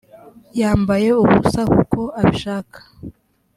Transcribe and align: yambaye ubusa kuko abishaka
yambaye 0.59 1.07
ubusa 1.21 1.61
kuko 1.73 1.99
abishaka 2.19 2.79